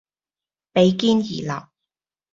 [0.73, 1.67] 比肩而立